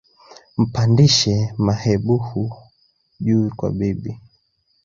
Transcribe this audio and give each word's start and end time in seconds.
Mpandishe 0.57 1.47
Mehebubu 1.65 2.55
juu 3.25 3.49
kwa 3.57 3.69
bibi 3.77 4.19